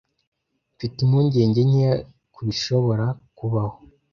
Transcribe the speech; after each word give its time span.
Mfite 0.75 0.93
impungenge 1.01 1.61
nkeya 1.69 1.93
kubishobora 2.35 3.05
kubaho. 3.37 3.77